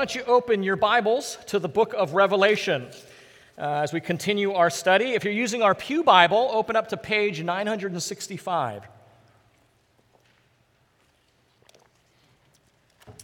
[0.00, 2.88] don't you open your Bibles to the book of Revelation
[3.58, 5.12] uh, as we continue our study?
[5.12, 8.84] If you're using our Pew Bible, open up to page 965.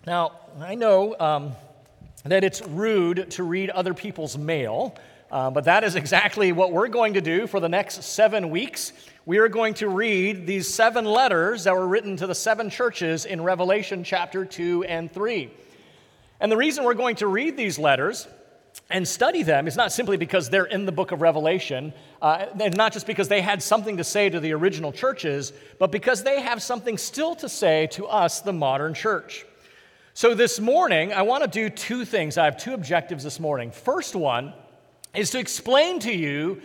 [0.06, 1.52] Now, I know um,
[2.26, 4.94] that it's rude to read other people's mail,
[5.30, 8.92] uh, but that is exactly what we're going to do for the next seven weeks.
[9.24, 13.24] We are going to read these seven letters that were written to the seven churches
[13.24, 15.50] in Revelation chapter 2 and 3.
[16.40, 18.28] And the reason we're going to read these letters
[18.90, 22.76] and study them is not simply because they're in the book of Revelation, uh, and
[22.76, 26.40] not just because they had something to say to the original churches, but because they
[26.40, 29.46] have something still to say to us, the modern church.
[30.14, 32.38] So this morning, I want to do two things.
[32.38, 33.70] I have two objectives this morning.
[33.70, 34.52] First one
[35.14, 36.62] is to explain to you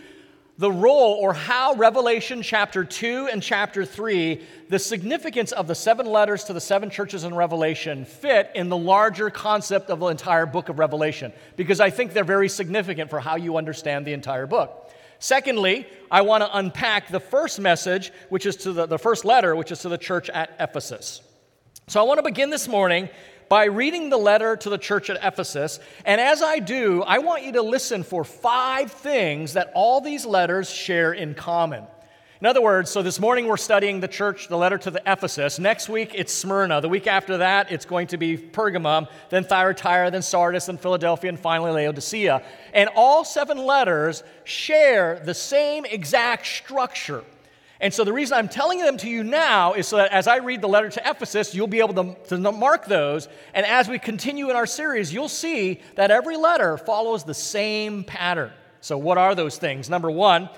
[0.58, 6.06] the role or how Revelation chapter 2 and chapter 3, the significance of the seven
[6.06, 10.46] letters to the seven churches in Revelation, fit in the larger concept of the entire
[10.46, 14.46] book of Revelation, because I think they're very significant for how you understand the entire
[14.46, 14.90] book.
[15.18, 19.56] Secondly, I want to unpack the first message, which is to the, the first letter,
[19.56, 21.22] which is to the church at Ephesus.
[21.88, 23.08] So I want to begin this morning
[23.52, 25.78] by reading the letter to the church at Ephesus.
[26.06, 30.24] And as I do, I want you to listen for five things that all these
[30.24, 31.86] letters share in common.
[32.40, 35.58] In other words, so this morning we're studying the church, the letter to the Ephesus.
[35.58, 36.80] Next week it's Smyrna.
[36.80, 41.28] The week after that it's going to be Pergamum, then Thyatira, then Sardis, then Philadelphia,
[41.28, 42.42] and finally Laodicea.
[42.72, 47.22] And all seven letters share the same exact structure.
[47.82, 50.36] And so the reason I'm telling them to you now is so that as I
[50.36, 53.26] read the letter to Ephesus, you'll be able to, to mark those.
[53.54, 58.04] And as we continue in our series, you'll see that every letter follows the same
[58.04, 58.52] pattern.
[58.80, 59.90] So, what are those things?
[59.90, 60.48] Number one,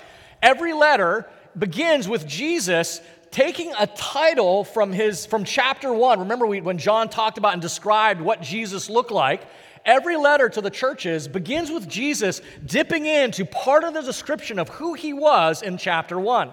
[0.43, 1.27] every letter
[1.57, 7.09] begins with Jesus taking a title from his from chapter 1 remember we, when john
[7.09, 9.45] talked about and described what jesus looked like
[9.83, 14.69] every letter to the churches begins with jesus dipping into part of the description of
[14.69, 16.49] who he was in chapter 1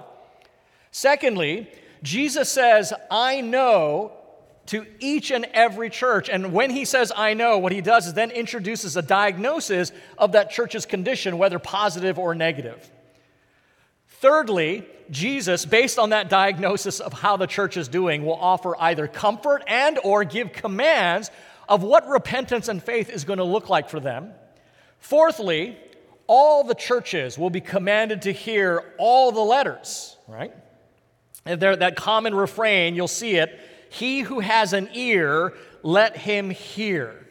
[0.93, 1.69] Secondly,
[2.03, 4.13] Jesus says, I know
[4.67, 6.29] to each and every church.
[6.29, 10.33] And when he says, I know, what he does is then introduces a diagnosis of
[10.33, 12.91] that church's condition, whether positive or negative.
[14.07, 19.09] Thirdly, Jesus, based on that diagnosis of how the church is doing, will offer either
[19.09, 21.31] comfort and or give commands
[21.69, 24.33] of what repentance and faith is going to look like for them.
[25.01, 25.77] Fourthly,
[26.29, 30.55] all the churches will be commanded to hear all the letters, right?
[31.45, 33.59] And there, that common refrain, you'll see it
[33.91, 37.23] He who has an ear, let him hear.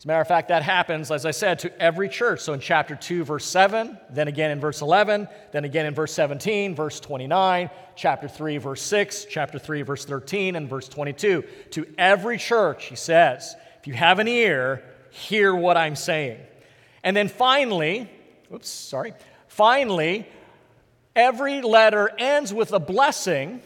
[0.00, 2.40] As a matter of fact, that happens, as I said, to every church.
[2.40, 6.14] So in chapter 2, verse 7, then again in verse 11, then again in verse
[6.14, 11.44] 17, verse 29, chapter 3, verse 6, chapter 3, verse 13, and verse 22.
[11.72, 16.40] To every church, he says, if you have an ear, hear what I'm saying.
[17.04, 18.10] And then finally,
[18.50, 19.12] oops, sorry,
[19.48, 20.26] finally,
[21.16, 23.62] Every letter ends with a blessing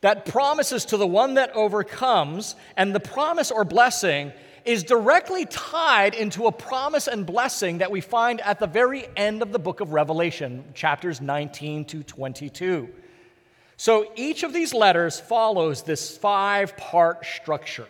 [0.00, 4.32] that promises to the one that overcomes, and the promise or blessing
[4.64, 9.42] is directly tied into a promise and blessing that we find at the very end
[9.42, 12.88] of the book of Revelation, chapters 19 to 22.
[13.76, 17.88] So each of these letters follows this five part structure.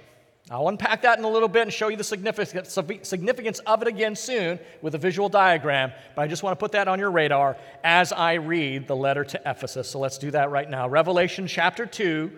[0.53, 4.15] I'll unpack that in a little bit and show you the significance, of it again
[4.15, 7.57] soon with a visual diagram, but I just want to put that on your radar
[7.83, 9.89] as I read the letter to Ephesus.
[9.89, 10.91] So let's do that right now.
[10.91, 12.31] Revelation chapter 2,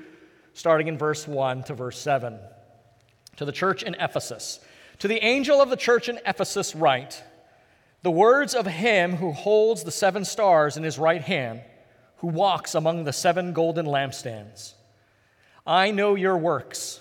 [0.53, 2.39] starting in verse 1 to verse 7.
[3.39, 4.61] To the church in Ephesus.
[5.01, 7.21] To the angel of the church in Ephesus, write
[8.03, 11.63] the words of him who holds the seven stars in his right hand,
[12.19, 14.75] who walks among the seven golden lampstands.
[15.67, 17.01] I know your works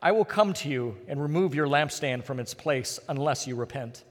[0.00, 4.04] I will come to you and remove your lampstand from its place unless you repent.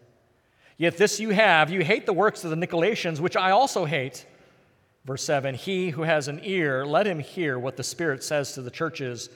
[0.78, 4.26] Yet this you have you hate the works of the Nicolaitans, which I also hate.
[5.06, 8.62] Verse 7 He who has an ear, let him hear what the Spirit says to
[8.62, 9.30] the churches.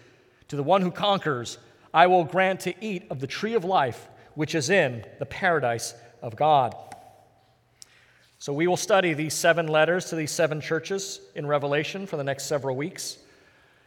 [0.49, 1.57] To the one who conquers,
[1.93, 5.93] I will grant to eat of the tree of life, which is in the paradise
[6.21, 6.75] of God.
[8.37, 12.23] So we will study these seven letters to these seven churches in Revelation for the
[12.23, 13.17] next several weeks.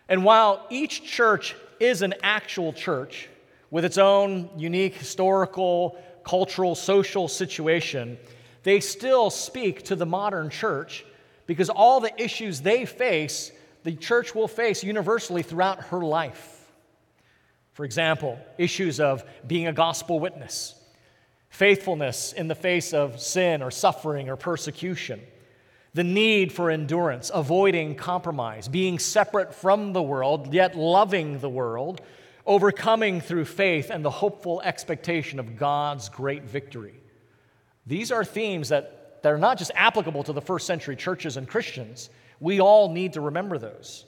[0.08, 3.28] And while each church is an actual church,
[3.70, 8.18] with its own unique historical, cultural, social situation,
[8.62, 11.04] they still speak to the modern church
[11.46, 13.52] because all the issues they face,
[13.82, 16.70] the church will face universally throughout her life.
[17.72, 20.74] For example, issues of being a gospel witness,
[21.50, 25.20] faithfulness in the face of sin or suffering or persecution,
[25.94, 32.00] the need for endurance, avoiding compromise, being separate from the world, yet loving the world,
[32.44, 36.94] overcoming through faith and the hopeful expectation of God's great victory.
[37.87, 41.49] These are themes that, that are not just applicable to the first century churches and
[41.49, 42.11] Christians.
[42.40, 44.05] We all need to remember those.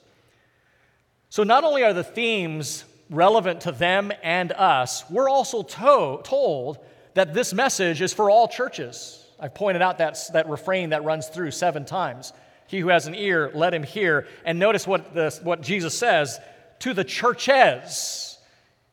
[1.29, 6.79] So, not only are the themes relevant to them and us, we're also to- told
[7.13, 9.26] that this message is for all churches.
[9.39, 12.33] I've pointed out that, that refrain that runs through seven times.
[12.67, 14.27] He who has an ear, let him hear.
[14.43, 16.39] And notice what, what Jesus says
[16.79, 18.37] to the churches,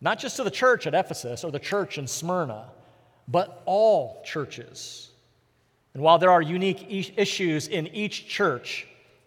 [0.00, 2.66] not just to the church at Ephesus or the church in Smyrna,
[3.26, 5.10] but all churches.
[5.94, 6.86] And while there are unique
[7.16, 8.86] issues in each church,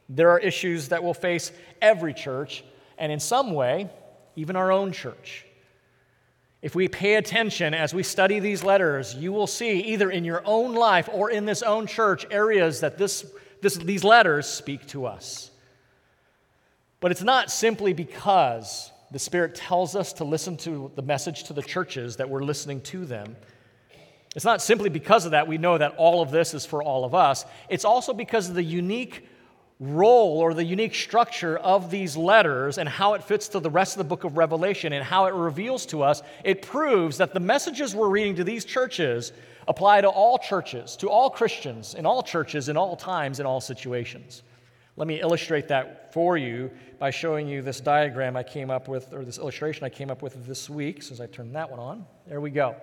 [0.10, 2.64] there are issues that will face every church,
[2.98, 3.90] and in some way,
[4.36, 5.46] even our own church.
[6.62, 10.42] If we pay attention as we study these letters, you will see either in your
[10.46, 13.26] own life or in this own church areas that this,
[13.62, 15.52] this, these letters speak to us.
[17.00, 21.54] But it's not simply because the Spirit tells us to listen to the message to
[21.54, 23.36] the churches that we're listening to them.
[24.36, 27.06] It's not simply because of that we know that all of this is for all
[27.06, 27.46] of us.
[27.70, 29.28] It's also because of the unique
[29.80, 33.94] role or the unique structure of these letters and how it fits to the rest
[33.94, 37.40] of the book of Revelation and how it reveals to us, it proves that the
[37.40, 39.34] messages we're reading to these churches
[39.68, 43.62] apply to all churches, to all Christians, in all churches, in all times, in all
[43.62, 44.42] situations.
[44.96, 49.14] Let me illustrate that for you by showing you this diagram I came up with,
[49.14, 52.06] or this illustration I came up with this week, since I turned that one on.
[52.26, 52.76] There we go.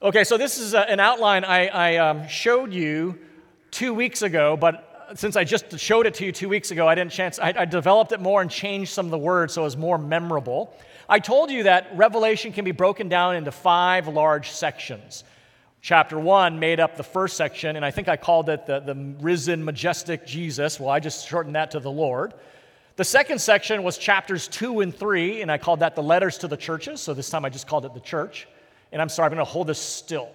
[0.00, 3.18] Okay, so this is a, an outline I, I um, showed you
[3.70, 6.94] two weeks ago, but since I just showed it to you two weeks ago, I
[6.94, 9.64] didn't chance, I, I, developed it more and changed some of the words so it
[9.64, 10.74] was more memorable.
[11.08, 15.24] I told you that Revelation can be broken down into five large sections.
[15.80, 18.94] Chapter one made up the first section, and I think I called it the, the
[19.20, 20.80] risen, majestic Jesus.
[20.80, 22.32] Well, I just shortened that to the Lord.
[22.96, 26.48] The second section was chapters two and three, and I called that the letters to
[26.48, 27.00] the churches.
[27.02, 28.48] So this time I just called it the church.
[28.92, 30.30] And I'm sorry, I'm going to hold this still.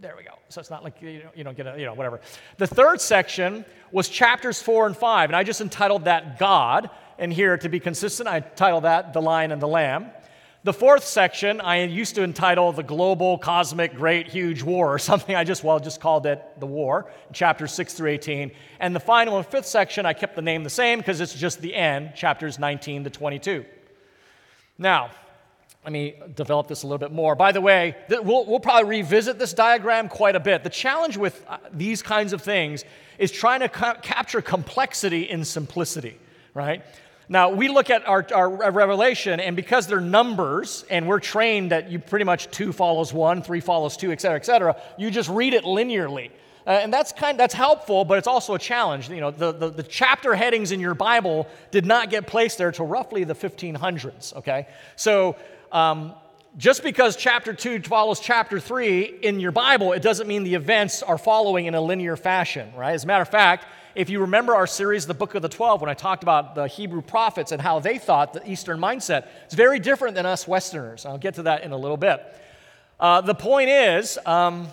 [0.00, 0.30] There we go.
[0.48, 2.22] So it's not like you, know, you don't get a, you know, whatever.
[2.56, 6.88] The third section was chapters four and five, and I just entitled that God.
[7.18, 10.10] And here, to be consistent, I titled that The Lion and the Lamb.
[10.64, 15.36] The fourth section, I used to entitle The Global, Cosmic, Great, Huge War, or something.
[15.36, 18.52] I just, well, just called it The War, chapters 6 through 18.
[18.78, 21.60] And the final and fifth section, I kept the name the same because it's just
[21.60, 23.66] the end, chapters 19 to 22.
[24.78, 25.10] Now,
[25.84, 27.34] let me develop this a little bit more.
[27.34, 30.62] By the way, we'll, we'll probably revisit this diagram quite a bit.
[30.62, 32.84] The challenge with uh, these kinds of things
[33.18, 36.18] is trying to ca- capture complexity in simplicity,
[36.52, 36.82] right?
[37.30, 41.90] Now, we look at our, our revelation, and because they're numbers, and we're trained that
[41.90, 45.30] you pretty much two follows one, three follows two, et cetera, et cetera, you just
[45.30, 46.30] read it linearly.
[46.66, 49.08] Uh, and that's kind that's helpful, but it's also a challenge.
[49.08, 52.70] You know, the, the, the, chapter headings in your Bible did not get placed there
[52.70, 54.66] till roughly the 1500s, okay?
[54.96, 55.36] So
[55.72, 56.14] um,
[56.56, 61.02] just because chapter 2 follows chapter 3 in your Bible, it doesn't mean the events
[61.02, 62.92] are following in a linear fashion, right?
[62.92, 65.80] As a matter of fact, if you remember our series, The Book of the Twelve,
[65.80, 69.54] when I talked about the Hebrew prophets and how they thought the Eastern mindset, it's
[69.54, 71.04] very different than us Westerners.
[71.06, 72.22] I'll get to that in a little bit.
[72.98, 74.68] Uh, the point is, um,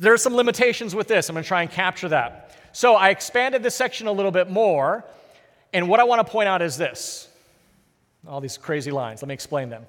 [0.00, 1.28] there are some limitations with this.
[1.28, 2.56] I'm going to try and capture that.
[2.72, 5.04] So I expanded this section a little bit more,
[5.72, 7.29] and what I want to point out is this
[8.26, 9.22] all these crazy lines.
[9.22, 9.86] Let me explain them.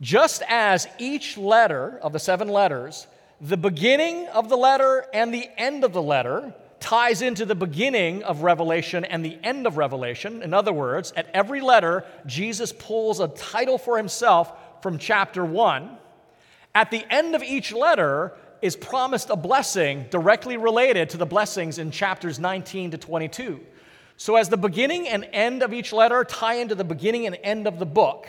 [0.00, 3.06] Just as each letter of the seven letters,
[3.40, 8.22] the beginning of the letter and the end of the letter ties into the beginning
[8.24, 10.42] of Revelation and the end of Revelation.
[10.42, 14.52] In other words, at every letter, Jesus pulls a title for himself
[14.82, 15.96] from chapter one.
[16.74, 21.78] At the end of each letter is promised a blessing directly related to the blessings
[21.78, 23.60] in chapters 19 to 22.
[24.16, 27.66] So, as the beginning and end of each letter tie into the beginning and end
[27.66, 28.26] of the book,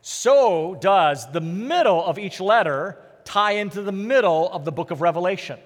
[0.00, 5.00] so does the middle of each letter tie into the middle of the book of
[5.00, 5.58] Revelation.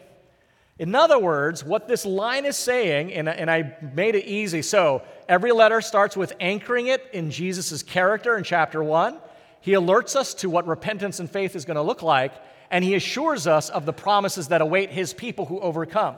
[0.78, 5.02] In other words, what this line is saying, and, and I made it easy, so
[5.26, 9.18] every letter starts with anchoring it in Jesus' character in chapter one.
[9.62, 12.32] He alerts us to what repentance and faith is going to look like,
[12.70, 16.16] and he assures us of the promises that await his people who overcome.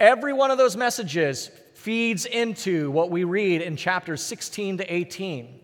[0.00, 5.60] Every one of those messages feeds into what we read in chapters 16 to 18.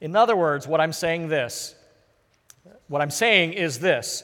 [0.00, 1.74] In other words, what I'm saying this
[2.86, 4.22] What I'm saying is this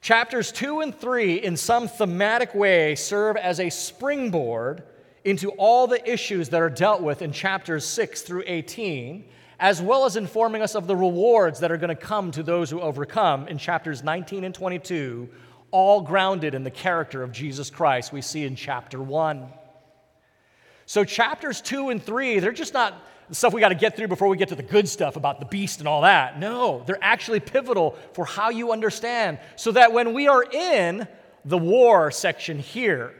[0.00, 4.84] chapters 2 and 3, in some thematic way, serve as a springboard
[5.24, 9.28] into all the issues that are dealt with in chapters 6 through 18,
[9.60, 12.70] as well as informing us of the rewards that are going to come to those
[12.70, 15.28] who overcome in chapters 19 and 22,
[15.70, 19.46] all grounded in the character of Jesus Christ we see in chapter 1.
[20.86, 22.94] So, chapters 2 and 3, they're just not
[23.28, 25.38] the stuff we got to get through before we get to the good stuff about
[25.38, 26.38] the beast and all that.
[26.38, 31.06] No, they're actually pivotal for how you understand, so that when we are in
[31.44, 33.14] the war section here,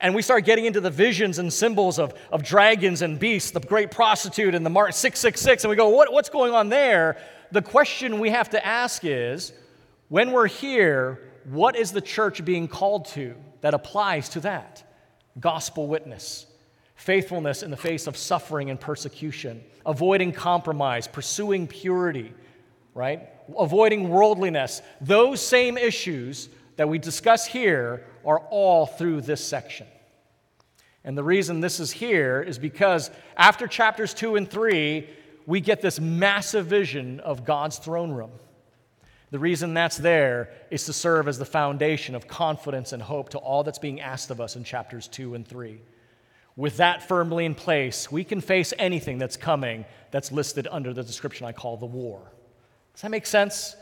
[0.00, 3.60] and we start getting into the visions and symbols of, of dragons and beasts, the
[3.60, 7.18] great prostitute and the Mark 666, and we go, what, what's going on there?
[7.52, 9.52] The question we have to ask is
[10.08, 14.82] when we're here, what is the church being called to that applies to that?
[15.38, 16.46] Gospel witness,
[16.94, 22.32] faithfulness in the face of suffering and persecution, avoiding compromise, pursuing purity,
[22.94, 23.28] right?
[23.58, 24.82] Avoiding worldliness.
[25.00, 29.86] Those same issues that we discuss here are all through this section.
[31.04, 35.08] And the reason this is here is because after chapters 2 and 3,
[35.46, 38.30] we get this massive vision of God's throne room.
[39.32, 43.38] The reason that's there is to serve as the foundation of confidence and hope to
[43.38, 45.80] all that's being asked of us in chapters 2 and 3.
[46.54, 51.02] With that firmly in place, we can face anything that's coming that's listed under the
[51.02, 52.20] description I call the war.
[52.92, 53.74] Does that make sense?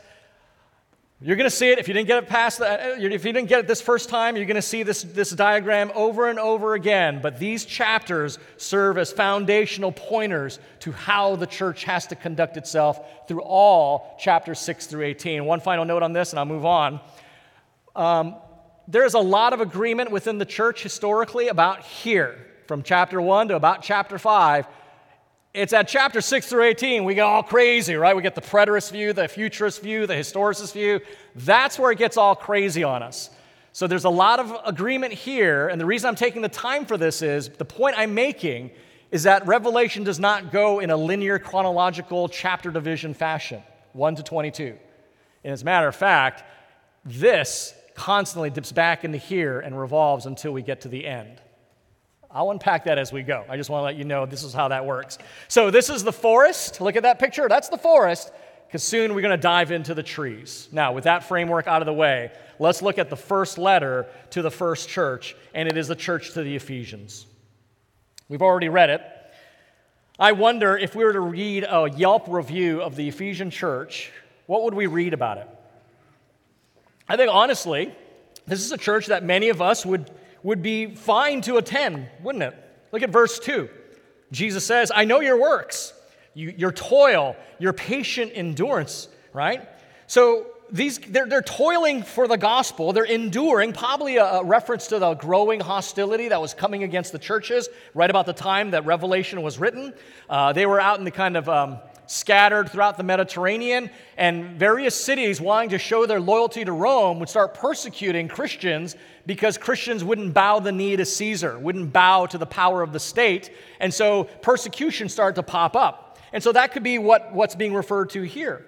[1.23, 3.31] You're going to see it if you didn't get it past that, uh, if you
[3.31, 6.39] didn't get it this first time, you're going to see this, this diagram over and
[6.39, 7.19] over again.
[7.21, 13.27] But these chapters serve as foundational pointers to how the church has to conduct itself
[13.27, 15.45] through all chapters 6 through 18.
[15.45, 16.99] One final note on this, and I'll move on.
[17.95, 18.37] Um,
[18.87, 23.55] there's a lot of agreement within the church historically about here, from chapter 1 to
[23.55, 24.65] about chapter 5
[25.53, 28.15] it's at chapter 6 through 18, we get all crazy, right?
[28.15, 31.01] We get the preterist view, the futurist view, the historicist view.
[31.35, 33.29] That's where it gets all crazy on us.
[33.73, 36.97] So there's a lot of agreement here, and the reason I'm taking the time for
[36.97, 38.71] this is the point I'm making
[39.11, 44.23] is that Revelation does not go in a linear chronological chapter division fashion, 1 to
[44.23, 44.77] 22.
[45.43, 46.43] And as a matter of fact,
[47.03, 51.41] this constantly dips back into here and revolves until we get to the end.
[52.33, 53.43] I'll unpack that as we go.
[53.49, 55.17] I just want to let you know this is how that works.
[55.47, 56.79] So, this is the forest.
[56.79, 57.47] Look at that picture.
[57.49, 58.31] That's the forest,
[58.67, 60.69] because soon we're going to dive into the trees.
[60.71, 64.41] Now, with that framework out of the way, let's look at the first letter to
[64.41, 67.25] the first church, and it is the church to the Ephesians.
[68.29, 69.01] We've already read it.
[70.17, 74.11] I wonder if we were to read a Yelp review of the Ephesian church,
[74.45, 75.47] what would we read about it?
[77.09, 77.93] I think honestly,
[78.47, 80.09] this is a church that many of us would
[80.43, 82.55] would be fine to attend, wouldn't it?
[82.91, 83.69] Look at verse 2.
[84.31, 85.93] Jesus says, I know your works,
[86.33, 89.67] you, your toil, your patient endurance, right?
[90.07, 92.93] So these, they're, they're toiling for the gospel.
[92.93, 97.19] They're enduring, probably a, a, reference to the growing hostility that was coming against the
[97.19, 99.93] churches right about the time that Revelation was written.
[100.29, 101.79] Uh, they were out in the kind of um,
[102.11, 107.29] scattered throughout the Mediterranean, and various cities wanting to show their loyalty to Rome would
[107.29, 112.45] start persecuting Christians because Christians wouldn't bow the knee to Caesar, wouldn't bow to the
[112.45, 113.51] power of the state.
[113.79, 116.19] And so persecution started to pop up.
[116.33, 118.65] And so that could be what, what's being referred to here.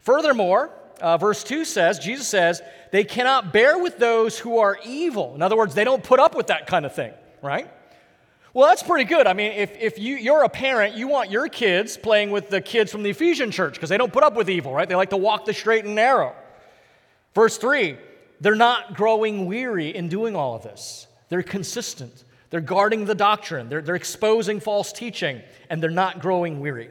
[0.00, 5.34] Furthermore, uh, verse 2 says, Jesus says, they cannot bear with those who are evil.
[5.34, 7.12] In other words, they don't put up with that kind of thing,
[7.42, 7.70] right?
[8.52, 9.26] Well, that's pretty good.
[9.26, 12.60] I mean, if, if you, you're a parent, you want your kids playing with the
[12.60, 14.88] kids from the Ephesian church because they don't put up with evil, right?
[14.88, 16.34] They like to walk the straight and narrow.
[17.34, 17.96] Verse 3
[18.40, 21.06] they're not growing weary in doing all of this.
[21.28, 22.24] They're consistent.
[22.48, 23.68] They're guarding the doctrine.
[23.68, 26.90] They're, they're exposing false teaching, and they're not growing weary.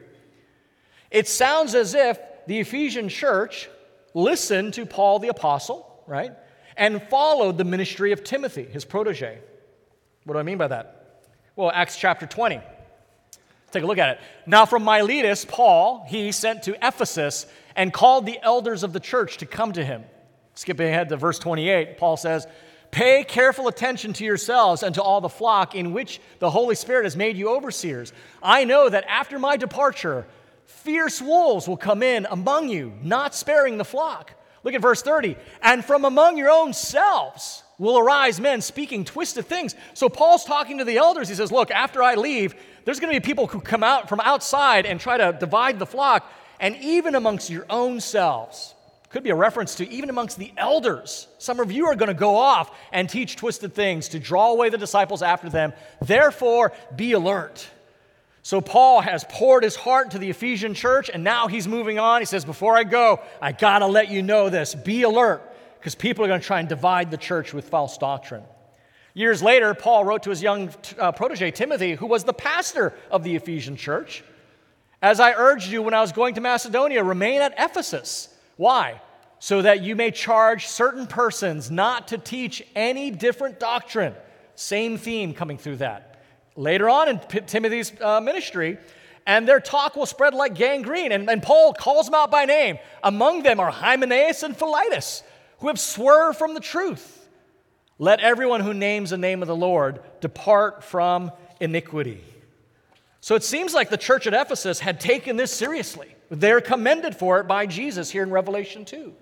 [1.10, 3.68] It sounds as if the Ephesian church
[4.14, 6.32] listened to Paul the apostle, right?
[6.76, 9.38] And followed the ministry of Timothy, his protege.
[10.24, 10.99] What do I mean by that?
[11.60, 12.58] Well, Acts chapter 20.
[13.70, 14.20] Take a look at it.
[14.46, 17.44] Now, from Miletus, Paul, he sent to Ephesus
[17.76, 20.04] and called the elders of the church to come to him.
[20.54, 22.46] Skipping ahead to verse 28, Paul says,
[22.90, 27.04] Pay careful attention to yourselves and to all the flock in which the Holy Spirit
[27.04, 28.14] has made you overseers.
[28.42, 30.26] I know that after my departure,
[30.64, 34.32] fierce wolves will come in among you, not sparing the flock.
[34.64, 35.36] Look at verse 30.
[35.60, 39.74] And from among your own selves, will arise men speaking twisted things.
[39.94, 41.28] So Paul's talking to the elders.
[41.28, 44.20] He says, Look, after I leave, there's going to be people who come out from
[44.20, 48.74] outside and try to divide the flock, and even amongst your own selves.
[49.08, 51.26] Could be a reference to even amongst the elders.
[51.38, 54.68] Some of you are going to go off and teach twisted things to draw away
[54.68, 55.72] the disciples after them.
[56.00, 57.68] Therefore, be alert.
[58.42, 62.20] So Paul has poured his heart to the Ephesian church, and now he's moving on.
[62.20, 64.74] He says, Before I go, I got to let you know this.
[64.76, 65.42] Be alert,
[65.80, 68.42] because people are going to try and divide the church with false doctrine.
[69.14, 73.24] Years later, Paul wrote to his young uh, protege, Timothy, who was the pastor of
[73.24, 74.22] the Ephesian church.
[75.00, 78.28] As I urged you when I was going to Macedonia, remain at Ephesus.
[78.56, 79.00] Why?
[79.38, 84.14] So that you may charge certain persons not to teach any different doctrine.
[84.54, 86.22] Same theme coming through that.
[86.56, 88.76] Later on in P- Timothy's uh, ministry,
[89.26, 91.12] and their talk will spread like gangrene.
[91.12, 92.78] And, and Paul calls them out by name.
[93.02, 95.22] Among them are Hymenaeus and Philetus,
[95.60, 97.28] who have swerved from the truth.
[97.98, 102.24] Let everyone who names the name of the Lord depart from iniquity.
[103.20, 106.08] So it seems like the church at Ephesus had taken this seriously.
[106.30, 109.12] They're commended for it by Jesus here in Revelation 2.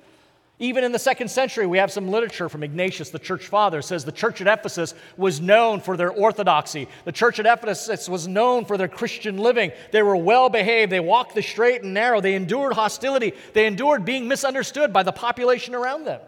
[0.61, 4.05] Even in the second century, we have some literature from Ignatius, the church father, says
[4.05, 6.89] the church at Ephesus was known for their orthodoxy.
[7.05, 9.71] The church at Ephesus was known for their Christian living.
[9.93, 10.91] They were well behaved.
[10.91, 12.21] They walked the straight and narrow.
[12.21, 13.35] They endured hostility.
[13.53, 16.21] They endured being misunderstood by the population around them.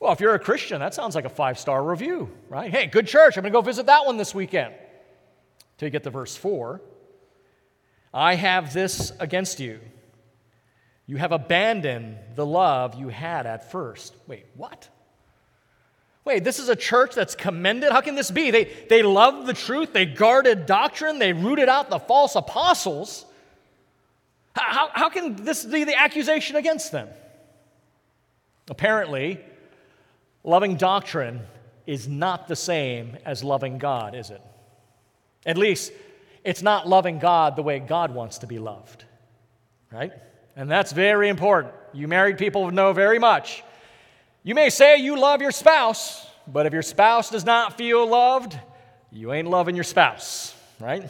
[0.00, 2.72] Well, if you're a Christian, that sounds like a five star review, right?
[2.72, 3.36] Hey, good church.
[3.36, 4.74] I'm going to go visit that one this weekend.
[5.78, 6.80] Till you get to verse 4.
[8.12, 9.78] I have this against you.
[11.06, 14.14] You have abandoned the love you had at first.
[14.26, 14.88] Wait, what?
[16.24, 17.90] Wait, this is a church that's commended?
[17.90, 18.50] How can this be?
[18.50, 23.26] They, they loved the truth, they guarded doctrine, they rooted out the false apostles.
[24.54, 27.08] How, how can this be the accusation against them?
[28.70, 29.40] Apparently,
[30.44, 31.40] Loving doctrine
[31.86, 34.42] is not the same as loving God, is it?
[35.46, 35.92] At least,
[36.44, 39.04] it's not loving God the way God wants to be loved,
[39.92, 40.12] right?
[40.56, 41.74] And that's very important.
[41.92, 43.62] You married people know very much.
[44.42, 48.58] You may say you love your spouse, but if your spouse does not feel loved,
[49.10, 51.08] you ain't loving your spouse, right?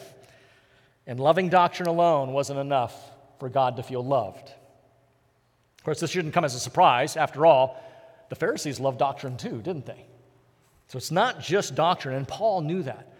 [1.07, 2.95] And loving doctrine alone wasn't enough
[3.39, 4.53] for God to feel loved.
[5.79, 7.17] Of course, this shouldn't come as a surprise.
[7.17, 7.83] After all,
[8.29, 10.07] the Pharisees loved doctrine too, didn't they?
[10.89, 13.12] So it's not just doctrine, and Paul knew that.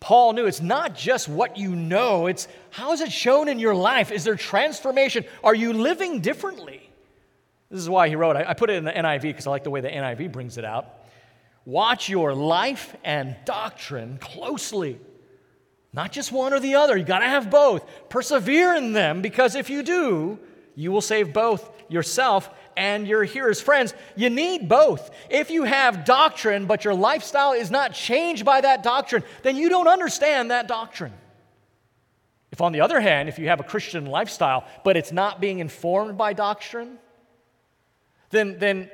[0.00, 3.74] Paul knew it's not just what you know, it's how is it shown in your
[3.74, 4.10] life?
[4.10, 5.24] Is there transformation?
[5.42, 6.90] Are you living differently?
[7.70, 9.70] This is why he wrote, I put it in the NIV because I like the
[9.70, 10.86] way the NIV brings it out.
[11.64, 15.00] Watch your life and doctrine closely.
[15.92, 17.88] Not just one or the other, you got to have both.
[18.08, 20.38] Persevere in them because if you do,
[20.74, 23.60] you will save both yourself and your hearers.
[23.60, 25.10] Friends, you need both.
[25.30, 29.68] If you have doctrine, but your lifestyle is not changed by that doctrine, then you
[29.68, 31.12] don't understand that doctrine.
[32.52, 35.58] If, on the other hand, if you have a Christian lifestyle, but it's not being
[35.58, 36.98] informed by doctrine,
[38.30, 38.90] then, then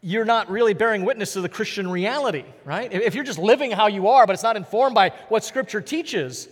[0.00, 2.92] you're not really bearing witness to the Christian reality, right?
[2.92, 6.48] If you're just living how you are, but it's not informed by what Scripture teaches,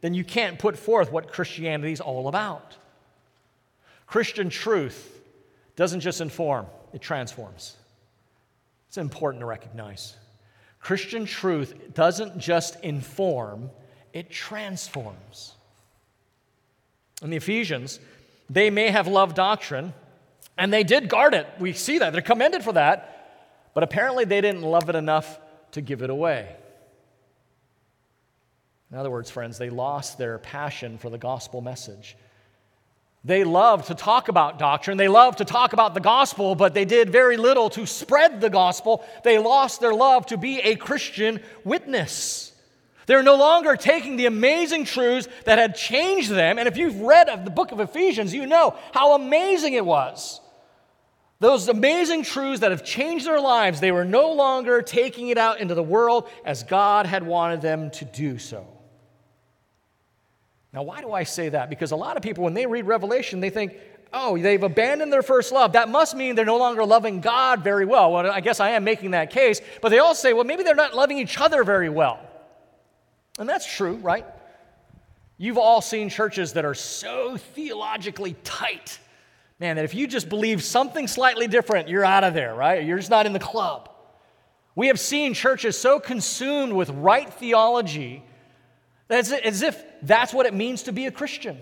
[0.00, 2.76] then you can't put forth what Christianity is all about.
[4.06, 5.19] Christian truth
[5.80, 7.74] doesn't just inform, it transforms.
[8.88, 10.14] It's important to recognize.
[10.78, 13.70] Christian truth doesn't just inform,
[14.12, 15.54] it transforms.
[17.22, 17.98] In the Ephesians,
[18.50, 19.94] they may have loved doctrine,
[20.58, 21.46] and they did guard it.
[21.58, 22.12] We see that.
[22.12, 23.70] They're commended for that.
[23.72, 25.38] But apparently, they didn't love it enough
[25.72, 26.56] to give it away.
[28.92, 32.18] In other words, friends, they lost their passion for the gospel message.
[33.22, 34.96] They loved to talk about doctrine.
[34.96, 38.48] They loved to talk about the gospel, but they did very little to spread the
[38.48, 39.04] gospel.
[39.24, 42.52] They lost their love to be a Christian witness.
[43.04, 46.58] They're no longer taking the amazing truths that had changed them.
[46.58, 50.40] And if you've read of the book of Ephesians, you know how amazing it was.
[51.40, 55.58] Those amazing truths that have changed their lives, they were no longer taking it out
[55.58, 58.66] into the world as God had wanted them to do so.
[60.72, 61.68] Now, why do I say that?
[61.68, 63.76] Because a lot of people, when they read Revelation, they think,
[64.12, 65.72] oh, they've abandoned their first love.
[65.72, 68.12] That must mean they're no longer loving God very well.
[68.12, 69.60] Well, I guess I am making that case.
[69.82, 72.20] But they all say, well, maybe they're not loving each other very well.
[73.38, 74.26] And that's true, right?
[75.38, 78.98] You've all seen churches that are so theologically tight,
[79.58, 82.84] man, that if you just believe something slightly different, you're out of there, right?
[82.84, 83.88] You're just not in the club.
[84.74, 88.22] We have seen churches so consumed with right theology
[89.10, 91.58] as, if that's what it means to be a Christian.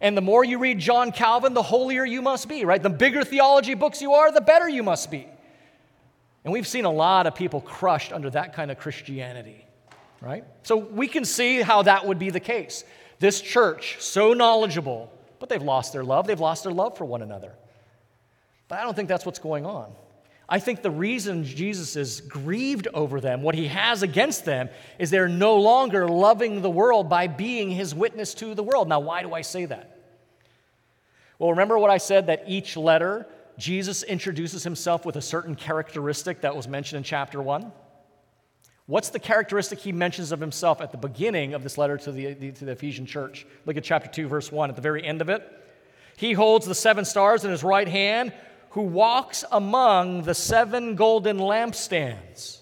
[0.00, 2.82] And the more you read John Calvin, the holier you must be, right?
[2.82, 5.26] The bigger theology books you are, the better you must be.
[6.44, 9.64] And we've seen a lot of people crushed under that kind of Christianity,
[10.20, 10.44] right?
[10.62, 12.84] So we can see how that would be the case.
[13.18, 15.10] This church, so knowledgeable,
[15.40, 16.26] but they've lost their love.
[16.26, 17.52] They've lost their love for one another.
[18.68, 19.92] But I don't think that's what's going on.
[20.48, 25.10] I think the reason Jesus is grieved over them, what he has against them, is
[25.10, 28.88] they're no longer loving the world by being his witness to the world.
[28.88, 29.98] Now, why do I say that?
[31.38, 33.26] Well, remember what I said that each letter,
[33.58, 37.72] Jesus introduces himself with a certain characteristic that was mentioned in chapter 1?
[38.86, 42.52] What's the characteristic he mentions of himself at the beginning of this letter to the,
[42.52, 43.44] to the Ephesian church?
[43.66, 45.42] Look at chapter 2, verse 1, at the very end of it.
[46.16, 48.32] He holds the seven stars in his right hand,
[48.76, 52.58] who walks among the seven golden lampstands.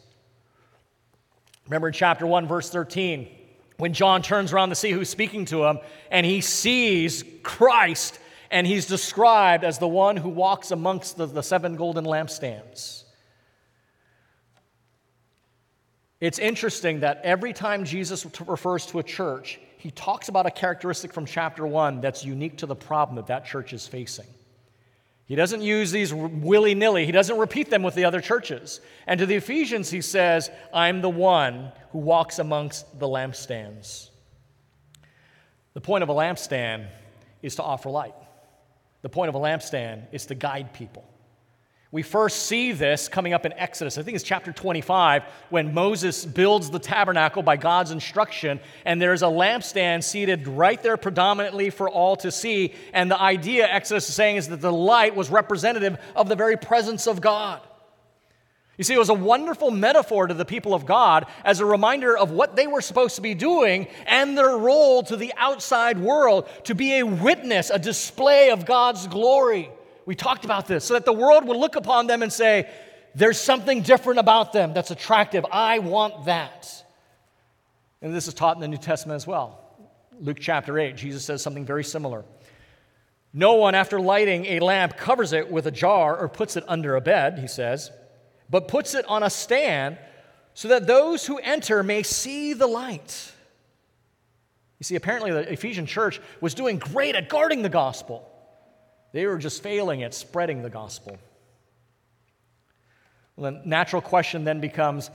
[1.67, 3.29] Remember in chapter 1, verse 13,
[3.79, 5.81] when John turns around to see who's speaking to him,
[6.13, 8.21] and he sees Christ,
[8.53, 13.03] and he's described as the one who walks amongst the, the seven golden lampstands.
[16.21, 21.13] It's interesting that every time Jesus refers to a church, he talks about a characteristic
[21.13, 24.27] from chapter 1 that's unique to the problem that that church is facing.
[25.27, 28.81] He doesn't use these willy nilly, he doesn't repeat them with the other churches.
[29.07, 34.11] And to the Ephesians, he says, I'm the one who walks amongst the lampstands.
[35.73, 36.89] The point of a lampstand
[37.43, 38.15] is to offer light,
[39.03, 41.05] the point of a lampstand is to guide people.
[41.95, 43.99] We first see this coming up in Exodus.
[43.99, 49.23] I think it's chapter 25 when Moses builds the tabernacle by God's instruction, and there's
[49.23, 52.75] a lampstand seated right there predominantly for all to see.
[52.93, 56.57] And the idea, Exodus is saying, is that the light was representative of the very
[56.57, 57.61] presence of God.
[58.77, 62.19] You see, it was a wonderful metaphor to the people of God as a reminder
[62.19, 66.49] of what they were supposed to be doing and their role to the outside world
[66.65, 69.71] to be a witness, a display of God's glory.
[70.07, 72.69] We talked about this so that the world would look upon them and say,
[73.15, 75.45] There's something different about them that's attractive.
[75.51, 76.85] I want that.
[78.03, 79.61] And this is taught in the New Testament as well.
[80.21, 82.25] Luke chapter 8, Jesus says something very similar.
[83.33, 86.95] No one, after lighting a lamp, covers it with a jar or puts it under
[86.95, 87.91] a bed, he says,
[88.49, 89.99] but puts it on a stand
[90.55, 93.33] so that those who enter may see the light.
[94.79, 98.31] You see, apparently the Ephesian church was doing great at guarding the gospel.
[99.15, 101.17] They were just failing at spreading the gospel.
[103.37, 105.09] Well, the natural question then becomes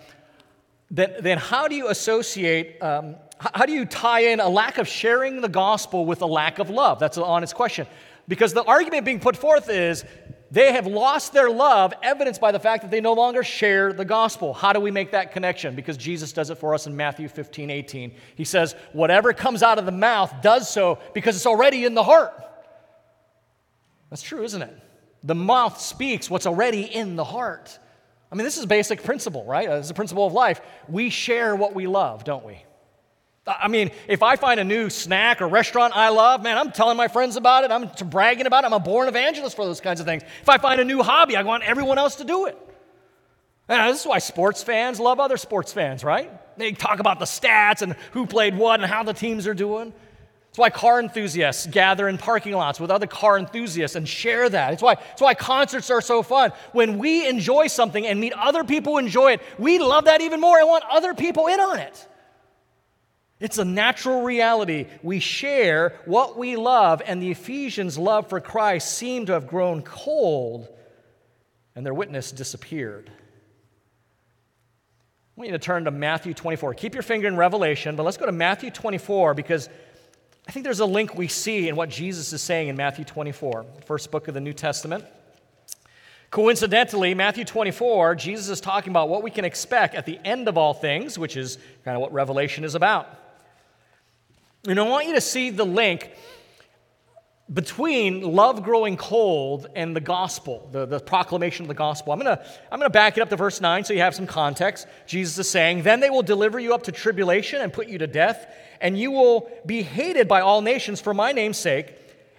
[0.89, 4.87] then, then how do you associate, um, how do you tie in a lack of
[4.87, 6.97] sharing the gospel with a lack of love?
[6.97, 7.87] That's an honest question.
[8.29, 10.05] Because the argument being put forth is
[10.49, 14.05] they have lost their love, evidenced by the fact that they no longer share the
[14.05, 14.53] gospel.
[14.53, 15.75] How do we make that connection?
[15.75, 18.13] Because Jesus does it for us in Matthew 15, 18.
[18.35, 22.03] He says, Whatever comes out of the mouth does so because it's already in the
[22.03, 22.48] heart.
[24.09, 24.75] That's true, isn't it?
[25.23, 27.77] The mouth speaks what's already in the heart.
[28.31, 29.69] I mean, this is a basic principle, right?
[29.69, 30.61] Uh, it's a principle of life.
[30.87, 32.63] We share what we love, don't we?
[33.47, 36.97] I mean, if I find a new snack or restaurant I love, man, I'm telling
[36.97, 37.71] my friends about it.
[37.71, 38.67] I'm bragging about it.
[38.67, 40.23] I'm a born evangelist for those kinds of things.
[40.41, 42.57] If I find a new hobby, I want everyone else to do it.
[43.67, 46.31] And this is why sports fans love other sports fans, right?
[46.57, 49.93] They talk about the stats and who played what and how the teams are doing.
[50.49, 54.73] It's why car enthusiasts gather in parking lots with other car enthusiasts and share that.
[54.73, 56.51] It's why, it's why concerts are so fun.
[56.71, 60.41] When we enjoy something and meet other people who enjoy it, we love that even
[60.41, 62.07] more and want other people in on it.
[63.39, 64.87] It's a natural reality.
[65.01, 69.81] We share what we love, and the Ephesians' love for Christ seemed to have grown
[69.81, 70.67] cold,
[71.75, 73.09] and their witness disappeared.
[73.09, 76.73] I want you to turn to Matthew 24.
[76.73, 79.69] Keep your finger in Revelation, but let's go to Matthew 24 because
[80.49, 83.67] I think there's a link we see in what Jesus is saying in Matthew 24,
[83.85, 85.05] first book of the New Testament.
[86.31, 90.57] Coincidentally, Matthew 24, Jesus is talking about what we can expect at the end of
[90.57, 93.07] all things, which is kind of what Revelation is about.
[94.67, 96.09] And I want you to see the link
[97.53, 102.11] between love growing cold and the gospel, the, the proclamation of the gospel.
[102.11, 104.15] I'm going to I'm going to back it up to verse 9 so you have
[104.15, 104.87] some context.
[105.05, 108.07] Jesus is saying, Then they will deliver you up to tribulation and put you to
[108.07, 108.51] death
[108.81, 111.93] and you will be hated by all nations for my name's sake.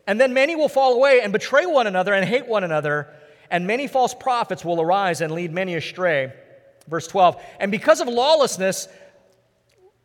[0.07, 3.09] And then many will fall away and betray one another and hate one another,
[3.51, 6.33] and many false prophets will arise and lead many astray.
[6.89, 7.41] Verse 12.
[7.61, 8.89] And because of lawlessness,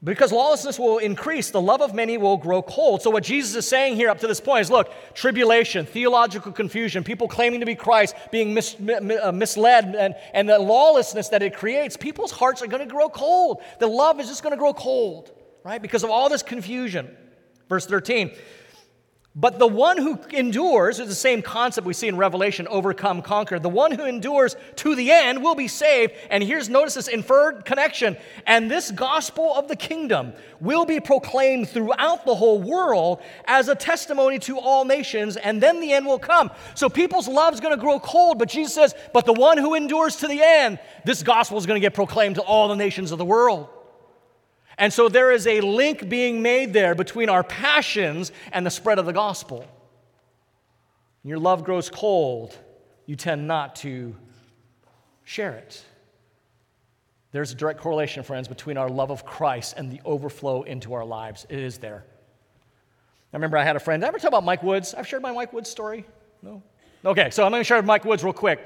[0.04, 3.02] because lawlessness will increase, the love of many will grow cold.
[3.02, 7.04] So, what Jesus is saying here up to this point is look, tribulation, theological confusion,
[7.04, 11.56] people claiming to be Christ, being mis- uh, misled, and, and the lawlessness that it
[11.56, 13.62] creates, people's hearts are going to grow cold.
[13.80, 15.32] The love is just going to grow cold
[15.66, 15.82] right?
[15.82, 17.10] Because of all this confusion.
[17.68, 18.32] Verse 13
[19.36, 23.58] But the one who endures is the same concept we see in Revelation overcome, conquer.
[23.58, 26.14] The one who endures to the end will be saved.
[26.30, 28.16] And here's, notice this inferred connection.
[28.46, 33.76] And this gospel of the kingdom will be proclaimed throughout the whole world as a
[33.76, 36.52] testimony to all nations, and then the end will come.
[36.76, 39.74] So people's love is going to grow cold, but Jesus says, But the one who
[39.74, 43.12] endures to the end, this gospel is going to get proclaimed to all the nations
[43.12, 43.70] of the world.
[44.78, 49.00] And so there is a link being made there between our passions and the spread
[49.00, 49.66] of the gospel.
[51.24, 52.58] Your love grows cold,
[53.06, 54.16] you tend not to
[55.24, 55.84] share it.
[57.32, 61.04] There's a direct correlation, friends, between our love of Christ and the overflow into our
[61.04, 61.46] lives.
[61.50, 62.06] It is there.
[63.34, 64.02] I remember I had a friend.
[64.02, 64.94] Did I ever tell about Mike Woods?
[64.94, 66.06] I've shared my Mike Woods story.
[66.42, 66.64] No?
[67.04, 68.66] Okay, so I'm going to share Mike Woods real quick.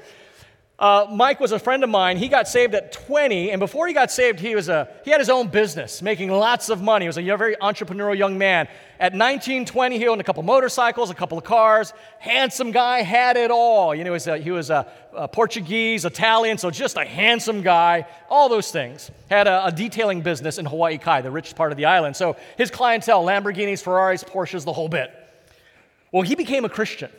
[0.80, 2.16] Uh, Mike was a friend of mine.
[2.16, 5.20] He got saved at 20, and before he got saved, he, was a, he had
[5.20, 7.04] his own business, making lots of money.
[7.04, 8.66] He was a very entrepreneurial young man.
[8.98, 11.92] At 19, 20, he owned a couple motorcycles, a couple of cars.
[12.18, 13.94] Handsome guy, had it all.
[13.94, 17.60] You know, he was a, he was a, a Portuguese, Italian, so just a handsome
[17.60, 18.06] guy.
[18.30, 19.10] All those things.
[19.28, 22.16] Had a, a detailing business in Hawaii Kai, the richest part of the island.
[22.16, 25.12] So his clientele, Lamborghinis, Ferraris, Porsches, the whole bit.
[26.10, 27.10] Well, he became a Christian.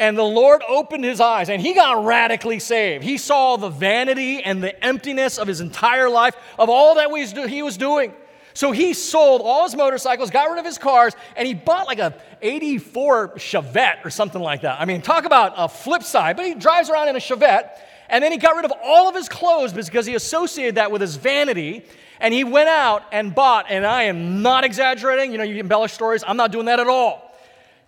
[0.00, 3.02] And the Lord opened his eyes and he got radically saved.
[3.02, 7.10] He saw the vanity and the emptiness of his entire life, of all that
[7.48, 8.12] he was doing.
[8.54, 11.98] So he sold all his motorcycles, got rid of his cars, and he bought like
[11.98, 14.80] a 84 Chevette or something like that.
[14.80, 17.70] I mean, talk about a flip side, but he drives around in a Chevette.
[18.08, 21.02] And then he got rid of all of his clothes because he associated that with
[21.02, 21.84] his vanity.
[22.20, 25.92] And he went out and bought, and I am not exaggerating, you know, you embellish
[25.92, 27.27] stories, I'm not doing that at all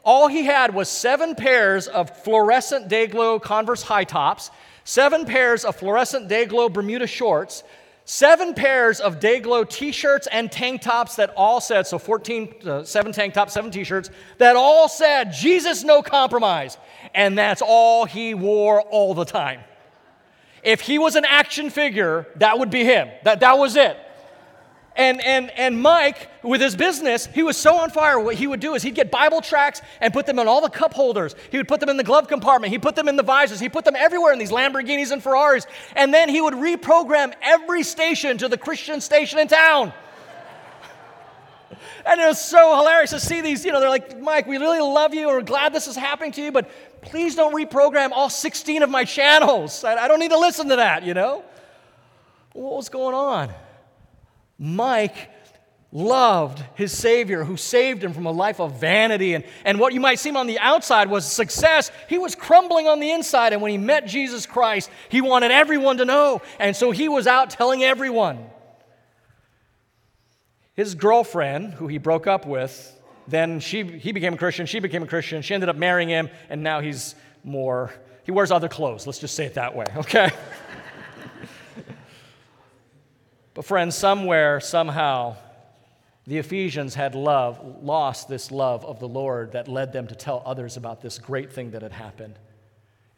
[0.05, 4.51] all he had was seven pairs of fluorescent Dayglow Converse high tops,
[4.85, 7.63] seven pairs of fluorescent Dayglow Bermuda shorts,
[8.05, 12.85] seven pairs of Dayglow t shirts and tank tops that all said, so 14, uh,
[12.85, 16.79] seven tank tops, seven t shirts, that all said, Jesus, no compromise.
[17.15, 19.61] And that's all he wore all the time.
[20.63, 23.09] If he was an action figure, that would be him.
[23.25, 23.97] That, that was it.
[24.96, 28.18] And, and, and Mike, with his business, he was so on fire.
[28.18, 30.68] What he would do is he'd get Bible tracts and put them in all the
[30.68, 31.35] cup holders.
[31.50, 32.72] He would put them in the glove compartment.
[32.72, 33.61] He put them in the visors.
[33.61, 35.66] He put them everywhere in these Lamborghinis and Ferraris.
[35.94, 39.92] And then he would reprogram every station to the Christian station in town.
[42.07, 44.81] and it was so hilarious to see these, you know, they're like, Mike, we really
[44.81, 46.68] love you we're glad this is happening to you, but
[47.00, 49.85] please don't reprogram all 16 of my channels.
[49.85, 51.44] I, I don't need to listen to that, you know?
[52.53, 53.55] What was going on?
[54.61, 55.31] Mike
[55.90, 59.35] loved his Savior who saved him from a life of vanity.
[59.35, 61.90] And, and what you might seem on the outside was success.
[62.09, 63.53] He was crumbling on the inside.
[63.53, 66.42] And when he met Jesus Christ, he wanted everyone to know.
[66.61, 68.38] And so he was out telling everyone.
[70.75, 72.96] His girlfriend, who he broke up with,
[73.27, 76.29] then she, he became a Christian, she became a Christian, she ended up marrying him,
[76.49, 77.92] and now he's more,
[78.25, 79.07] he wears other clothes.
[79.07, 80.31] Let's just say it that way, okay?
[83.61, 85.37] But, friends, somewhere, somehow,
[86.27, 90.42] the Ephesians had love, lost this love of the Lord that led them to tell
[90.46, 92.38] others about this great thing that had happened.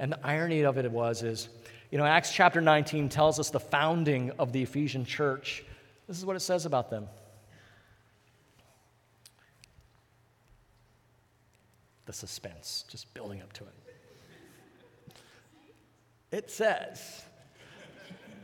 [0.00, 1.48] And the irony of it was is,
[1.92, 5.64] you know, Acts chapter 19 tells us the founding of the Ephesian church.
[6.08, 7.06] This is what it says about them.
[12.06, 15.14] The suspense, just building up to it.
[16.32, 17.26] It says,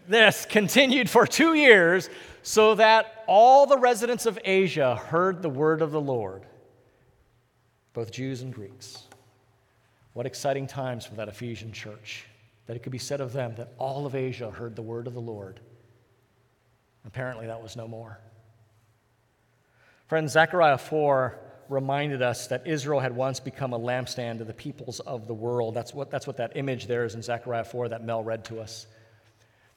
[0.08, 2.08] this continued for two years
[2.42, 6.46] so that all the residents of Asia heard the word of the Lord,
[7.92, 9.04] both Jews and Greeks.
[10.14, 12.26] What exciting times for that Ephesian church
[12.66, 15.14] that it could be said of them that all of Asia heard the word of
[15.14, 15.60] the Lord.
[17.06, 18.18] Apparently, that was no more.
[20.06, 25.00] Friends, Zechariah 4 reminded us that Israel had once become a lampstand to the peoples
[25.00, 25.74] of the world.
[25.74, 28.60] That's what, that's what that image there is in Zechariah 4 that Mel read to
[28.60, 28.86] us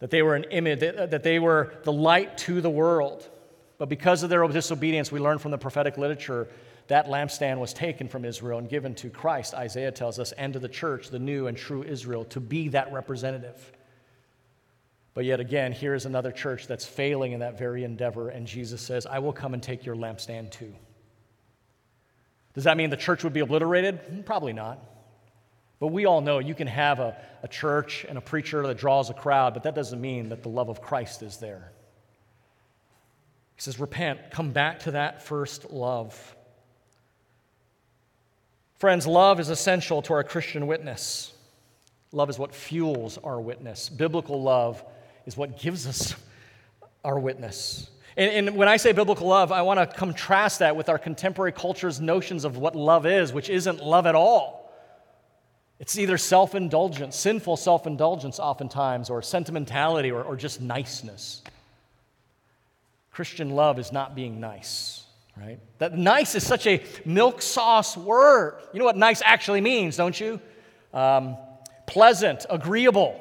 [0.01, 3.29] that they were an image, uh, that they were the light to the world.
[3.77, 6.49] But because of their disobedience, we learn from the prophetic literature
[6.87, 10.59] that lampstand was taken from Israel and given to Christ, Isaiah tells us, and to
[10.59, 13.71] the church, the new and true Israel, to be that representative.
[15.13, 18.81] But yet again, here is another church that's failing in that very endeavor, and Jesus
[18.81, 20.73] says, I will come and take your lampstand too.
[22.53, 24.25] Does that mean the church would be obliterated?
[24.25, 24.79] Probably not.
[25.82, 29.10] But we all know you can have a, a church and a preacher that draws
[29.10, 31.72] a crowd, but that doesn't mean that the love of Christ is there.
[33.56, 36.36] He says, Repent, come back to that first love.
[38.78, 41.34] Friends, love is essential to our Christian witness.
[42.12, 43.89] Love is what fuels our witness.
[43.89, 44.84] Biblical love
[45.26, 46.13] is what gives us
[47.04, 47.89] our witness.
[48.15, 51.54] And, and when I say biblical love, I want to contrast that with our contemporary
[51.54, 54.61] culture's notions of what love is, which isn't love at all.
[55.82, 61.41] It's either self indulgence, sinful self indulgence, oftentimes, or sentimentality, or, or just niceness.
[63.12, 65.04] Christian love is not being nice,
[65.36, 65.60] right?
[65.80, 68.62] That nice is such a milk sauce word.
[68.74, 70.39] You know what nice actually means, don't you?
[70.94, 71.36] Um,
[71.88, 73.20] pleasant, agreeable.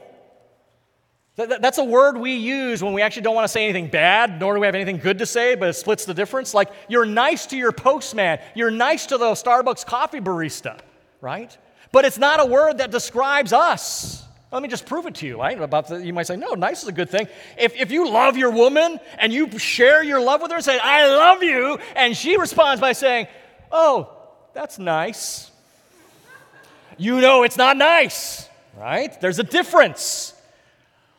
[1.37, 4.53] That's a word we use when we actually don't want to say anything bad, nor
[4.53, 6.53] do we have anything good to say, but it splits the difference.
[6.53, 10.79] Like you're nice to your postman, you're nice to the Starbucks coffee barista,
[11.23, 11.57] right?
[11.93, 14.25] But it's not a word that describes us.
[14.53, 15.61] Let me just prove it to you, right?
[15.61, 17.29] About you might say, no, nice is a good thing.
[17.57, 20.79] If, if you love your woman and you share your love with her and say,
[20.79, 23.29] I love you, and she responds by saying,
[23.71, 24.13] oh,
[24.53, 25.51] that's nice,
[26.99, 29.19] you know it's not nice, right?
[29.21, 30.35] There's a difference.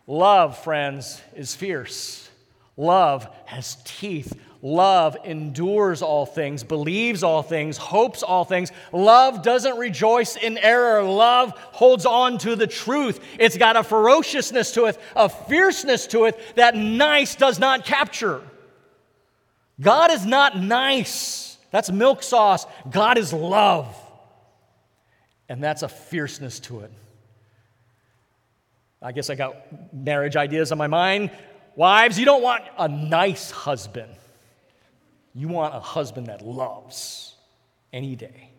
[0.07, 2.29] Love, friends, is fierce.
[2.75, 4.37] Love has teeth.
[4.63, 8.71] Love endures all things, believes all things, hopes all things.
[8.91, 11.01] Love doesn't rejoice in error.
[11.01, 13.19] Love holds on to the truth.
[13.39, 18.43] It's got a ferociousness to it, a fierceness to it that nice does not capture.
[19.79, 21.57] God is not nice.
[21.71, 22.67] That's milk sauce.
[22.89, 23.95] God is love.
[25.49, 26.91] And that's a fierceness to it.
[29.01, 29.55] I guess I got
[29.91, 31.31] marriage ideas on my mind.
[31.75, 34.11] Wives, you don't want a nice husband.
[35.33, 37.35] You want a husband that loves
[37.93, 38.49] any day.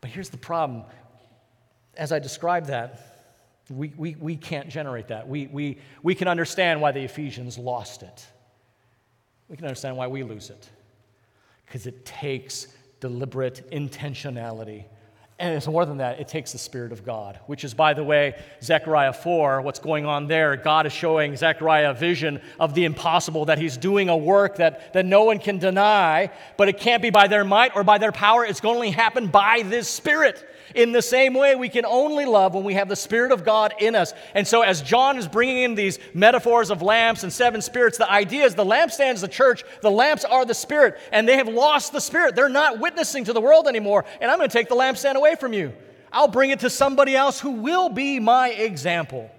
[0.00, 0.84] But here's the problem.
[1.96, 3.12] As I describe that,
[3.70, 5.28] we, we, we can't generate that.
[5.28, 8.26] We, we, we can understand why the Ephesians lost it.
[9.48, 10.68] We can understand why we lose it.
[11.64, 12.68] Because it takes
[13.00, 14.84] deliberate intentionality
[15.38, 18.04] and it's more than that, it takes the Spirit of God, which is, by the
[18.04, 20.56] way, Zechariah 4, what's going on there.
[20.56, 24.92] God is showing Zechariah a vision of the impossible, that he's doing a work that,
[24.92, 28.12] that no one can deny, but it can't be by their might or by their
[28.12, 28.44] power.
[28.44, 30.48] It's going to only happen by this Spirit.
[30.74, 33.74] In the same way, we can only love when we have the Spirit of God
[33.78, 34.12] in us.
[34.34, 38.10] And so, as John is bringing in these metaphors of lamps and seven spirits, the
[38.10, 41.92] idea is the lampstands, the church, the lamps are the Spirit, and they have lost
[41.92, 42.34] the Spirit.
[42.34, 45.36] They're not witnessing to the world anymore, and I'm going to take the lampstand away
[45.36, 45.72] from you.
[46.12, 49.30] I'll bring it to somebody else who will be my example.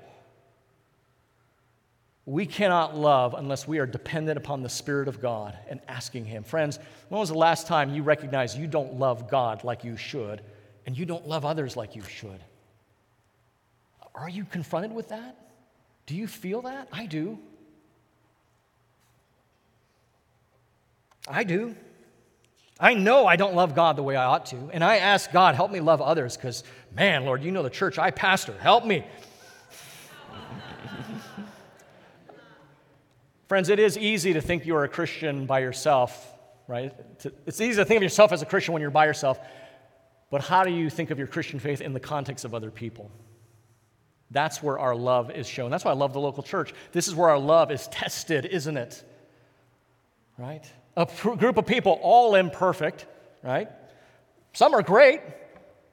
[2.26, 6.44] We cannot love unless we are dependent upon the Spirit of God and asking Him.
[6.44, 10.42] Friends, when was the last time you recognized you don't love God like you should?
[10.86, 12.40] And you don't love others like you should.
[14.16, 15.38] Are you confronted with that?
[16.06, 16.88] Do you feel that?
[16.92, 17.40] I do.
[21.28, 21.76] I do.
[22.80, 24.70] I know I don't love God the way I ought to.
[24.74, 26.64] And I ask God, help me love others because,
[26.96, 28.54] man, Lord, you know the church I pastor.
[28.60, 29.06] Help me.
[33.48, 36.30] Friends, it is easy to think you're a Christian by yourself,
[36.68, 36.94] right?
[37.46, 39.40] It's easy to think of yourself as a Christian when you're by yourself.
[40.34, 43.12] But how do you think of your Christian faith in the context of other people?
[44.32, 45.70] That's where our love is shown.
[45.70, 46.74] That's why I love the local church.
[46.92, 49.04] This is where our love is tested, isn't it?
[50.40, 50.64] Right?
[50.98, 53.06] A pr- group of people, all imperfect,
[53.44, 53.70] right?
[54.54, 55.22] Some are great,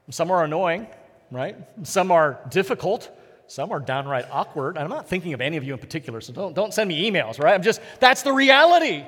[0.08, 0.86] some are annoying,
[1.30, 1.56] right?
[1.86, 3.10] Some are difficult,
[3.46, 4.78] some are downright awkward.
[4.78, 7.38] I'm not thinking of any of you in particular, so don't, don't send me emails,
[7.38, 7.52] right?
[7.52, 9.04] I'm just, that's the reality.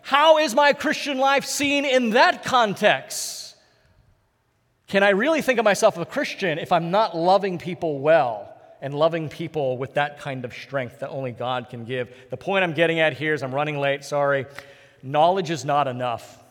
[0.00, 3.40] How is my Christian life seen in that context?
[4.90, 8.52] Can I really think of myself as a Christian if I'm not loving people well
[8.82, 12.12] and loving people with that kind of strength that only God can give?
[12.28, 14.46] The point I'm getting at here is I'm running late, sorry.
[15.00, 16.42] Knowledge is not enough.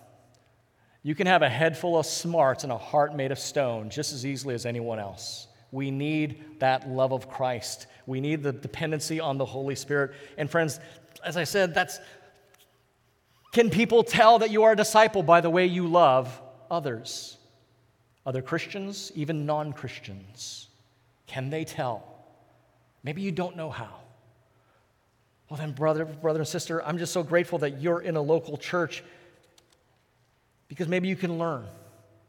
[1.03, 4.13] You can have a head full of smarts and a heart made of stone just
[4.13, 5.47] as easily as anyone else.
[5.73, 7.87] We need that love of Christ.
[8.05, 10.13] We need the dependency on the Holy Spirit.
[10.37, 10.79] And friends,
[11.25, 11.99] as I said, that's
[13.51, 17.35] can people tell that you are a disciple by the way you love others?
[18.29, 20.67] Other Christians, even non Christians,
[21.25, 22.03] can they tell?
[23.03, 23.89] Maybe you don't know how.
[25.49, 28.55] Well, then, brother, brother and sister, I'm just so grateful that you're in a local
[28.55, 29.03] church
[30.67, 31.65] because maybe you can learn.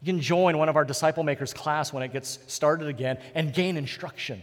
[0.01, 3.53] You can join one of our disciple makers class when it gets started again and
[3.53, 4.41] gain instruction.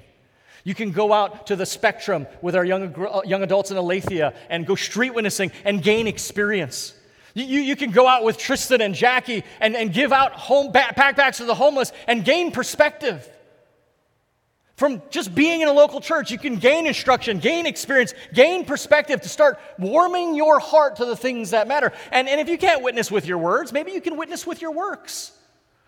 [0.63, 4.35] You can go out to the spectrum with our young, uh, young adults in Aletheia
[4.51, 6.93] and go street witnessing and gain experience.
[7.37, 11.37] You, you can go out with Tristan and Jackie and, and give out home backpacks
[11.37, 13.29] to the homeless and gain perspective.
[14.75, 19.21] From just being in a local church, you can gain instruction, gain experience, gain perspective
[19.21, 21.93] to start warming your heart to the things that matter.
[22.11, 24.71] And, and if you can't witness with your words, maybe you can witness with your
[24.71, 25.31] works.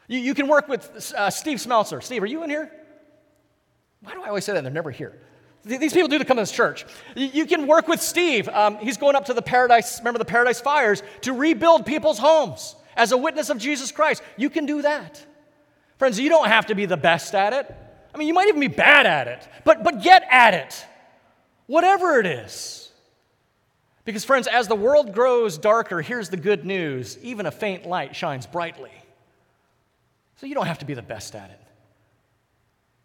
[0.07, 2.03] You, you can work with uh, Steve Smeltzer.
[2.03, 2.71] Steve, are you in here?
[4.01, 4.61] Why do I always say that?
[4.61, 5.19] They're never here.
[5.65, 6.85] These people do to come to this church.
[7.15, 8.47] You can work with Steve.
[8.47, 12.75] Um, he's going up to the Paradise, remember the Paradise Fires, to rebuild people's homes
[12.95, 14.23] as a witness of Jesus Christ.
[14.37, 15.23] You can do that.
[15.97, 17.75] Friends, you don't have to be the best at it.
[18.13, 20.85] I mean, you might even be bad at it, but, but get at it,
[21.67, 22.89] whatever it is.
[24.05, 28.15] Because, friends, as the world grows darker, here's the good news even a faint light
[28.15, 28.91] shines brightly.
[30.37, 31.58] So you don't have to be the best at it.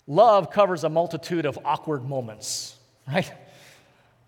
[0.06, 2.76] Love covers a multitude of awkward moments,
[3.08, 3.30] right?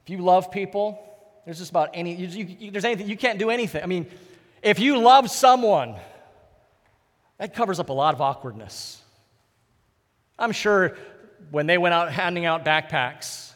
[0.04, 1.02] If you love people,
[1.44, 3.82] there's just about any, you, you, there's anything, you can't do anything.
[3.82, 4.06] I mean,
[4.62, 5.96] if you love someone,
[7.38, 9.00] that covers up a lot of awkwardness.
[10.38, 10.96] I'm sure
[11.50, 13.52] when they went out handing out backpacks,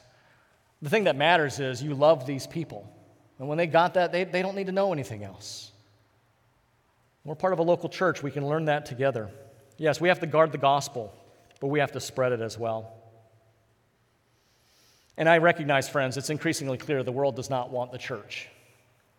[0.82, 2.90] the thing that matters is you love these people.
[3.38, 5.72] And when they got that, they, they don't need to know anything else.
[7.24, 8.22] We're part of a local church.
[8.22, 9.30] We can learn that together.
[9.76, 11.14] Yes, we have to guard the gospel,
[11.60, 12.94] but we have to spread it as well.
[15.16, 18.48] And I recognize, friends, it's increasingly clear the world does not want the church.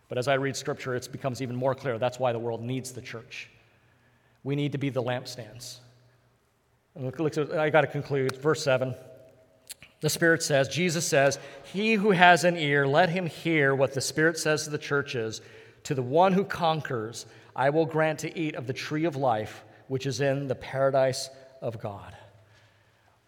[0.08, 2.92] But as I read scripture, it becomes even more clear that's why the world needs
[2.92, 3.48] the church.
[4.44, 5.78] We need to be the lampstands.
[6.96, 8.36] I got to conclude.
[8.36, 8.94] Verse 7.
[10.00, 11.38] The Spirit says, Jesus says,
[11.72, 15.40] He who has an ear, let him hear what the Spirit says to the churches.
[15.84, 17.24] To the one who conquers,
[17.54, 21.30] I will grant to eat of the tree of life, which is in the paradise
[21.60, 22.16] of God.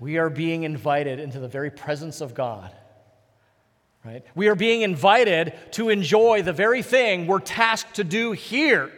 [0.05, 2.70] We are being invited into the very presence of God.
[4.05, 4.22] Right?
[4.34, 8.92] We are being invited to enjoy the very thing we're tasked to do here,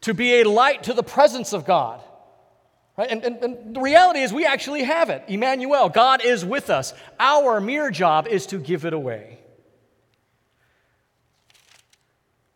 [0.00, 2.02] to be a light to the presence of God.
[2.96, 3.08] Right?
[3.12, 5.22] And, and, and, the reality is, we actually have it.
[5.28, 6.94] Emmanuel, God is with us.
[7.20, 9.38] Our mere job is to give it away.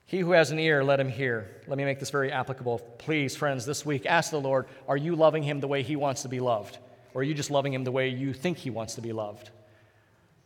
[0.04, 1.62] He who has an ear, let him hear.
[1.68, 2.80] Let me make this very applicable.
[2.98, 6.22] Please, friends, this week, ask the Lord are you loving him the way he wants
[6.22, 6.76] to be loved?
[7.18, 9.50] Or are you just loving him the way you think he wants to be loved?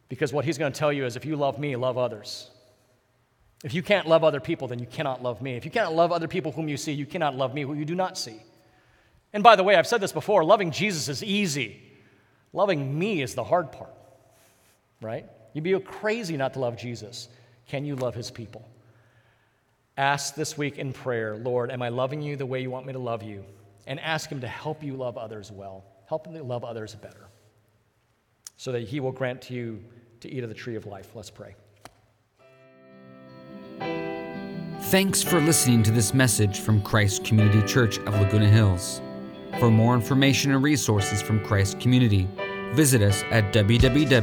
[0.09, 2.51] Because what he's going to tell you is if you love me, love others.
[3.62, 5.55] If you can't love other people, then you cannot love me.
[5.55, 7.85] If you cannot love other people whom you see, you cannot love me who you
[7.85, 8.41] do not see.
[9.35, 11.79] And by the way, I've said this before loving Jesus is easy,
[12.55, 13.93] loving me is the hard part,
[15.03, 15.27] right?
[15.53, 17.29] You'd be crazy not to love Jesus.
[17.68, 18.66] Can you love his people?
[19.99, 22.95] Ask this week in prayer, Lord, am I loving you the way you want me
[22.95, 23.45] to love you?
[23.87, 27.31] And ask him to help you love others well, help him to love others better,
[28.59, 29.83] so that he will grant to you
[30.21, 31.09] to eat of the tree of life.
[31.15, 31.55] Let's pray.
[34.91, 39.01] Thanks for listening to this message from Christ Community Church of Laguna Hills.
[39.59, 42.29] For more information and resources from Christ Community,
[42.75, 44.23] visit us at www.ccclh.org.